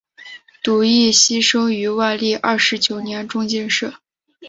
[0.63, 3.93] 堵胤锡生于万历二十九年中进士。